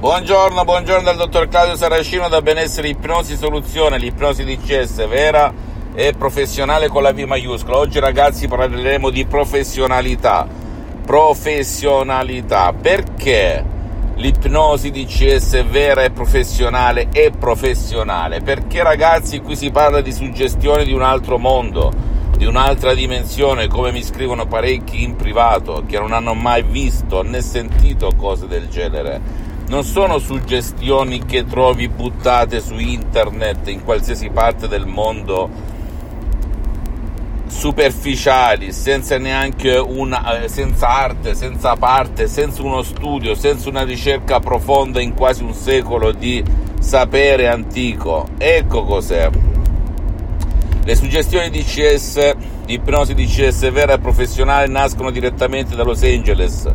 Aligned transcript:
Buongiorno, 0.00 0.64
buongiorno 0.64 1.02
dal 1.02 1.16
dottor 1.18 1.48
Claudio 1.48 1.76
Saracino 1.76 2.26
da 2.30 2.40
Benessere 2.40 2.88
Ipnosi 2.88 3.36
Soluzione, 3.36 3.98
l'ipnosi 3.98 4.44
DCS 4.44 5.06
vera 5.06 5.52
e 5.92 6.14
professionale 6.16 6.88
con 6.88 7.02
la 7.02 7.12
V 7.12 7.18
maiuscola. 7.18 7.76
Oggi 7.76 7.98
ragazzi 7.98 8.48
parleremo 8.48 9.10
di 9.10 9.26
professionalità. 9.26 10.48
Professionalità. 11.04 12.72
Perché 12.72 13.62
l'ipnosi 14.14 14.90
DCS 14.90 15.66
vera 15.66 16.02
e 16.02 16.10
professionale 16.12 17.08
è 17.12 17.30
professionale? 17.30 18.40
Perché 18.40 18.82
ragazzi 18.82 19.40
qui 19.40 19.54
si 19.54 19.70
parla 19.70 20.00
di 20.00 20.12
suggestione 20.12 20.84
di 20.84 20.94
un 20.94 21.02
altro 21.02 21.36
mondo, 21.36 21.92
di 22.38 22.46
un'altra 22.46 22.94
dimensione, 22.94 23.68
come 23.68 23.92
mi 23.92 24.02
scrivono 24.02 24.46
parecchi 24.46 25.02
in 25.02 25.16
privato 25.16 25.84
che 25.86 25.98
non 25.98 26.14
hanno 26.14 26.32
mai 26.32 26.62
visto 26.62 27.20
né 27.20 27.42
sentito 27.42 28.12
cose 28.16 28.46
del 28.46 28.66
genere 28.70 29.48
non 29.70 29.84
sono 29.84 30.18
suggestioni 30.18 31.24
che 31.24 31.46
trovi 31.46 31.88
buttate 31.88 32.60
su 32.60 32.76
internet 32.76 33.68
in 33.68 33.84
qualsiasi 33.84 34.28
parte 34.28 34.66
del 34.66 34.84
mondo 34.84 35.48
superficiali, 37.46 38.72
senza 38.72 39.16
neanche 39.16 39.76
una, 39.76 40.42
eh, 40.42 40.48
senza 40.48 40.88
arte, 40.88 41.36
senza 41.36 41.76
parte, 41.76 42.26
senza 42.26 42.62
uno 42.62 42.82
studio, 42.82 43.36
senza 43.36 43.68
una 43.68 43.84
ricerca 43.84 44.40
profonda 44.40 45.00
in 45.00 45.14
quasi 45.14 45.44
un 45.44 45.54
secolo 45.54 46.10
di 46.10 46.42
sapere 46.80 47.46
antico. 47.46 48.26
Ecco 48.38 48.82
cos'è. 48.82 49.30
Le 50.82 50.94
suggestioni 50.96 51.48
di 51.48 51.62
CS, 51.62 52.34
di 52.64 52.74
ipnosi 52.74 53.14
di 53.14 53.26
CS 53.26 53.70
vera 53.70 53.92
e 53.92 53.98
professionale 54.00 54.66
nascono 54.66 55.12
direttamente 55.12 55.76
da 55.76 55.84
Los 55.84 56.02
Angeles, 56.02 56.68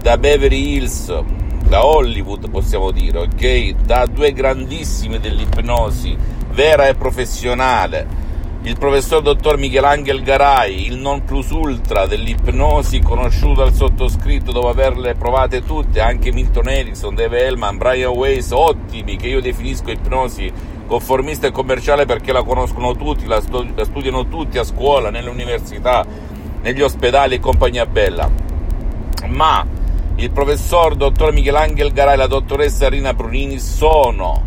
da 0.00 0.16
Beverly 0.16 0.76
Hills, 0.76 1.46
da 1.68 1.84
Hollywood 1.84 2.48
possiamo 2.48 2.90
dire, 2.90 3.18
ok? 3.18 3.74
Da 3.84 4.06
due 4.06 4.32
grandissime 4.32 5.20
dell'ipnosi 5.20 6.16
vera 6.52 6.88
e 6.88 6.94
professionale. 6.94 8.26
Il 8.62 8.76
professor 8.78 9.22
dottor 9.22 9.58
Michelangelo 9.58 10.22
Garai, 10.22 10.86
il 10.86 10.96
non 10.96 11.24
plus 11.24 11.50
ultra 11.50 12.06
dell'ipnosi 12.06 13.00
conosciuto 13.00 13.62
dal 13.62 13.74
sottoscritto 13.74 14.50
dopo 14.50 14.68
averle 14.68 15.14
provate 15.14 15.62
tutte, 15.62 16.00
anche 16.00 16.32
Milton 16.32 16.68
Erickson, 16.68 17.14
Dave 17.14 17.38
Hellman, 17.38 17.76
Brian 17.76 18.12
Weiss, 18.12 18.50
ottimi, 18.50 19.16
che 19.16 19.28
io 19.28 19.40
definisco 19.40 19.90
ipnosi 19.90 20.50
conformista 20.86 21.46
e 21.46 21.52
commerciale 21.52 22.06
perché 22.06 22.32
la 22.32 22.42
conoscono 22.42 22.96
tutti, 22.96 23.26
la, 23.26 23.40
stu- 23.40 23.76
la 23.76 23.84
studiano 23.84 24.26
tutti 24.26 24.58
a 24.58 24.64
scuola, 24.64 25.10
nelle 25.10 25.28
università, 25.28 26.04
negli 26.62 26.80
ospedali 26.80 27.36
e 27.36 27.40
compagnia 27.40 27.86
bella. 27.86 28.28
Ma 29.26 29.64
il 30.18 30.32
professor 30.32 30.96
dottor 30.96 31.32
Michelangelo 31.32 31.90
Garai 31.92 32.14
e 32.14 32.16
la 32.16 32.26
dottoressa 32.26 32.88
Rina 32.88 33.14
Brunini 33.14 33.60
sono 33.60 34.42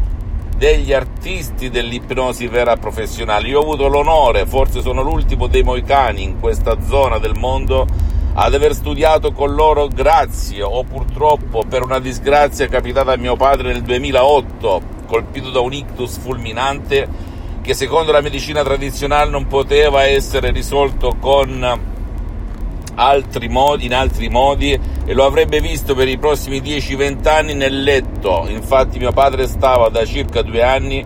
degli 0.57 0.91
artisti 0.91 1.69
dell'ipnosi 1.69 2.47
vera 2.47 2.75
professionale. 2.75 3.47
Io 3.47 3.59
ho 3.59 3.63
avuto 3.63 3.87
l'onore, 3.87 4.45
forse 4.45 4.81
sono 4.81 5.01
l'ultimo 5.01 5.47
dei 5.47 5.63
moicani 5.63 6.23
in 6.23 6.41
questa 6.41 6.77
zona 6.85 7.19
del 7.19 7.37
mondo, 7.37 7.87
ad 8.33 8.53
aver 8.53 8.73
studiato 8.73 9.31
con 9.31 9.55
loro 9.55 9.87
grazie 9.87 10.61
o 10.61 10.83
purtroppo 10.83 11.63
per 11.67 11.83
una 11.83 11.99
disgrazia 11.99 12.67
capitata 12.67 13.13
a 13.13 13.17
mio 13.17 13.37
padre 13.37 13.71
nel 13.71 13.81
2008, 13.81 14.81
colpito 15.07 15.51
da 15.51 15.61
un 15.61 15.71
ictus 15.71 16.17
fulminante 16.17 17.07
che 17.61 17.73
secondo 17.73 18.11
la 18.11 18.21
medicina 18.21 18.61
tradizionale 18.61 19.31
non 19.31 19.47
poteva 19.47 20.03
essere 20.03 20.51
risolto 20.51 21.15
con 21.17 21.90
altri 22.95 23.47
modi, 23.47 23.85
in 23.85 23.93
altri 23.93 24.29
modi 24.29 24.79
e 25.05 25.13
lo 25.13 25.25
avrebbe 25.25 25.59
visto 25.59 25.95
per 25.95 26.07
i 26.07 26.17
prossimi 26.17 26.61
10-20 26.61 27.27
anni 27.27 27.53
nel 27.53 27.81
letto. 27.81 28.45
Infatti 28.47 28.99
mio 28.99 29.11
padre 29.11 29.47
stava 29.47 29.89
da 29.89 30.05
circa 30.05 30.41
due 30.41 30.63
anni 30.63 31.05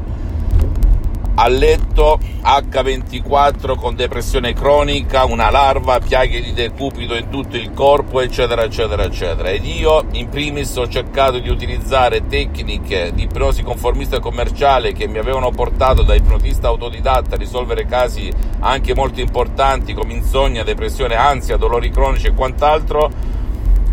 a 1.35 1.47
letto 1.47 2.17
H24 2.41 3.75
con 3.75 3.95
depressione 3.95 4.53
cronica, 4.53 5.25
una 5.25 5.49
larva, 5.49 5.99
piaghe 5.99 6.41
di 6.41 6.53
decupito 6.53 7.15
in 7.15 7.29
tutto 7.29 7.57
il 7.57 7.71
corpo, 7.73 8.21
eccetera, 8.21 8.63
eccetera, 8.63 9.03
eccetera. 9.03 9.49
Ed 9.49 9.65
io, 9.65 10.05
in 10.11 10.29
primis, 10.29 10.75
ho 10.77 10.87
cercato 10.87 11.39
di 11.39 11.49
utilizzare 11.49 12.27
tecniche 12.27 13.11
di 13.13 13.23
ipnosi 13.23 13.63
conformista 13.63 14.19
commerciale 14.19 14.93
che 14.93 15.07
mi 15.07 15.17
avevano 15.17 15.49
portato 15.51 16.03
da 16.03 16.15
ipnotista 16.15 16.67
autodidatta 16.67 17.35
a 17.35 17.37
risolvere 17.37 17.85
casi 17.85 18.31
anche 18.59 18.95
molto 18.95 19.19
importanti 19.19 19.93
come 19.93 20.13
insonnia, 20.13 20.63
depressione, 20.63 21.15
ansia, 21.15 21.57
dolori 21.57 21.89
cronici 21.89 22.27
e 22.27 22.33
quant'altro 22.33 23.11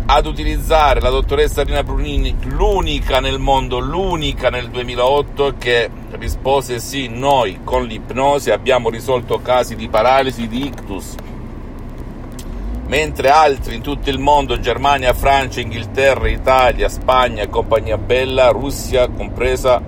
ad 0.05 0.25
utilizzare 0.25 0.99
la 0.99 1.09
dottoressa 1.09 1.63
Rina 1.63 1.83
Brunini, 1.83 2.35
l'unica 2.43 3.19
nel 3.19 3.39
mondo, 3.39 3.79
l'unica 3.79 4.49
nel 4.49 4.69
2008 4.69 5.55
che 5.57 5.89
rispose 6.17 6.79
sì, 6.79 7.07
noi 7.07 7.59
con 7.63 7.85
l'ipnosi 7.85 8.51
abbiamo 8.51 8.89
risolto 8.89 9.39
casi 9.41 9.75
di 9.75 9.87
paralisi, 9.89 10.47
di 10.47 10.65
ictus, 10.65 11.15
mentre 12.87 13.29
altri 13.29 13.75
in 13.75 13.81
tutto 13.81 14.09
il 14.09 14.19
mondo, 14.19 14.59
Germania, 14.59 15.13
Francia, 15.13 15.61
Inghilterra, 15.61 16.29
Italia, 16.29 16.89
Spagna 16.89 17.43
e 17.43 17.49
compagnia 17.49 17.97
bella, 17.97 18.49
Russia 18.49 19.07
compresa, 19.09 19.81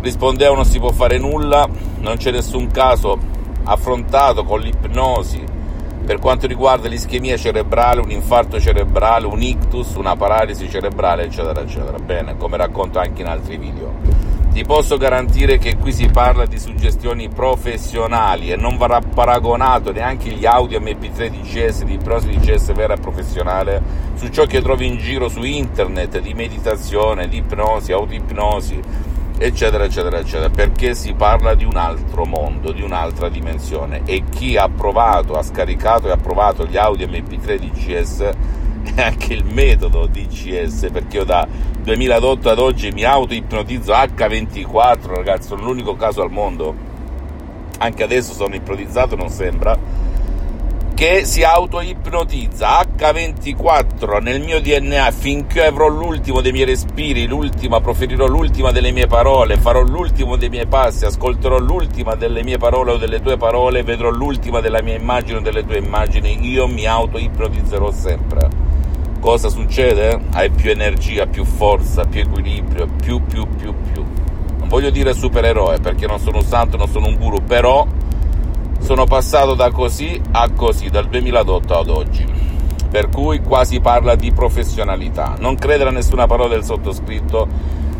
rispondevano 0.00 0.64
si 0.64 0.78
può 0.78 0.92
fare 0.92 1.18
nulla, 1.18 1.68
non 1.98 2.16
c'è 2.16 2.30
nessun 2.30 2.68
caso 2.70 3.18
affrontato 3.64 4.44
con 4.44 4.60
l'ipnosi 4.60 5.52
per 6.04 6.18
quanto 6.18 6.46
riguarda 6.46 6.86
l'ischemia 6.86 7.38
cerebrale, 7.38 8.00
un 8.00 8.10
infarto 8.10 8.60
cerebrale, 8.60 9.26
un 9.26 9.40
ictus, 9.40 9.94
una 9.94 10.14
paralisi 10.16 10.68
cerebrale, 10.68 11.24
eccetera, 11.24 11.62
eccetera. 11.62 11.98
Bene, 11.98 12.36
come 12.36 12.58
racconto 12.58 12.98
anche 12.98 13.22
in 13.22 13.28
altri 13.28 13.56
video. 13.56 14.33
Ti 14.54 14.62
posso 14.62 14.96
garantire 14.98 15.58
che 15.58 15.74
qui 15.76 15.92
si 15.92 16.06
parla 16.06 16.46
di 16.46 16.60
suggestioni 16.60 17.28
professionali 17.28 18.52
e 18.52 18.56
non 18.56 18.78
verrà 18.78 19.00
paragonato 19.00 19.90
neanche 19.90 20.30
gli 20.30 20.46
audio 20.46 20.78
MP3 20.78 21.28
DCS 21.28 21.82
di 21.82 21.94
ipnosi 21.94 22.28
DCS 22.28 22.72
vera 22.72 22.94
e 22.94 23.00
professionale 23.00 23.82
su 24.14 24.28
ciò 24.28 24.44
che 24.44 24.62
trovi 24.62 24.86
in 24.86 24.98
giro 24.98 25.28
su 25.28 25.42
internet 25.42 26.20
di 26.20 26.34
meditazione, 26.34 27.26
di 27.26 27.38
ipnosi, 27.38 27.90
autoipnosi, 27.90 28.80
eccetera, 29.38 29.82
eccetera, 29.82 30.20
eccetera, 30.20 30.48
perché 30.50 30.94
si 30.94 31.14
parla 31.14 31.56
di 31.56 31.64
un 31.64 31.76
altro 31.76 32.24
mondo, 32.24 32.70
di 32.70 32.82
un'altra 32.82 33.28
dimensione. 33.28 34.02
E 34.04 34.22
chi 34.30 34.56
ha 34.56 34.68
provato, 34.68 35.32
ha 35.36 35.42
scaricato 35.42 36.06
e 36.06 36.12
ha 36.12 36.16
provato 36.16 36.64
gli 36.64 36.76
audio 36.76 37.08
MP3 37.08 37.58
DCS 37.58 38.20
e 38.20 39.02
anche 39.02 39.32
il 39.32 39.44
metodo 39.44 40.06
DCS, 40.06 40.90
perché 40.92 41.16
io 41.16 41.24
da 41.24 41.44
2008 41.84 42.48
ad 42.48 42.58
oggi 42.58 42.90
mi 42.92 43.04
auto-ipnotizzo 43.04 43.92
H24, 43.92 45.14
ragazzi, 45.14 45.48
sono 45.48 45.64
l'unico 45.64 45.94
caso 45.96 46.22
al 46.22 46.30
mondo, 46.30 46.74
anche 47.76 48.02
adesso 48.02 48.32
sono 48.32 48.54
ipnotizzato, 48.54 49.14
non 49.16 49.28
sembra, 49.28 49.76
che 50.94 51.26
si 51.26 51.42
auto-ipnotizza 51.42 52.80
H24 52.80 54.22
nel 54.22 54.40
mio 54.40 54.62
DNA 54.62 55.10
finché 55.10 55.66
avrò 55.66 55.88
l'ultimo 55.88 56.40
dei 56.40 56.52
miei 56.52 56.64
respiri, 56.64 57.26
l'ultima, 57.26 57.82
proferirò 57.82 58.26
l'ultima 58.26 58.72
delle 58.72 58.90
mie 58.90 59.06
parole, 59.06 59.58
farò 59.58 59.82
l'ultimo 59.82 60.36
dei 60.36 60.48
miei 60.48 60.66
passi, 60.66 61.04
ascolterò 61.04 61.58
l'ultima 61.58 62.14
delle 62.14 62.42
mie 62.42 62.56
parole 62.56 62.92
o 62.92 62.96
delle 62.96 63.20
tue 63.20 63.36
parole, 63.36 63.82
vedrò 63.82 64.08
l'ultima 64.08 64.60
della 64.60 64.80
mia 64.80 64.94
immagine 64.94 65.36
o 65.36 65.42
delle 65.42 65.66
tue 65.66 65.76
immagini, 65.76 66.48
io 66.48 66.66
mi 66.66 66.86
auto-ipnotizzerò 66.86 67.90
sempre. 67.90 68.63
Cosa 69.24 69.48
succede? 69.48 70.20
Hai 70.32 70.50
più 70.50 70.68
energia, 70.70 71.24
più 71.24 71.46
forza, 71.46 72.04
più 72.04 72.20
equilibrio, 72.20 72.86
più, 73.02 73.24
più, 73.24 73.46
più, 73.56 73.74
più. 73.90 74.04
Non 74.58 74.68
voglio 74.68 74.90
dire 74.90 75.14
supereroe 75.14 75.78
perché 75.78 76.06
non 76.06 76.18
sono 76.18 76.36
un 76.36 76.44
santo, 76.44 76.76
non 76.76 76.88
sono 76.88 77.06
un 77.06 77.14
guru, 77.16 77.42
però 77.42 77.86
sono 78.80 79.06
passato 79.06 79.54
da 79.54 79.70
così 79.70 80.20
a 80.32 80.50
così, 80.50 80.90
dal 80.90 81.08
2008 81.08 81.74
ad 81.74 81.88
oggi. 81.88 82.26
Per 82.90 83.08
cui 83.08 83.40
qua 83.40 83.64
si 83.64 83.80
parla 83.80 84.14
di 84.14 84.30
professionalità. 84.30 85.36
Non 85.38 85.54
credere 85.54 85.88
a 85.88 85.92
nessuna 85.92 86.26
parola 86.26 86.50
del 86.50 86.62
sottoscritto. 86.62 87.48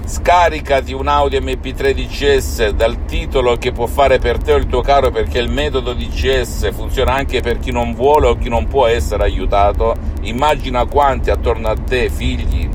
Scaricati 0.06 0.92
un 0.92 1.08
audio 1.08 1.40
MP3 1.40 1.92
DCS 1.94 2.68
dal 2.72 3.06
titolo 3.06 3.56
che 3.56 3.72
può 3.72 3.86
fare 3.86 4.18
per 4.18 4.36
te 4.36 4.52
o 4.52 4.56
il 4.56 4.66
tuo 4.66 4.82
caro 4.82 5.10
perché 5.10 5.38
il 5.38 5.48
metodo 5.48 5.94
DCS 5.94 6.74
funziona 6.74 7.14
anche 7.14 7.40
per 7.40 7.58
chi 7.58 7.70
non 7.70 7.94
vuole 7.94 8.26
o 8.26 8.36
chi 8.36 8.50
non 8.50 8.66
può 8.68 8.86
essere 8.86 9.22
aiutato. 9.22 9.96
Immagina 10.20 10.84
quanti 10.84 11.30
attorno 11.30 11.68
a 11.68 11.74
te, 11.74 12.10
figli, 12.10 12.68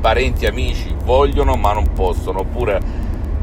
parenti, 0.00 0.46
amici, 0.46 0.92
vogliono 1.04 1.54
ma 1.54 1.72
non 1.72 1.92
possono, 1.92 2.40
oppure 2.40 2.80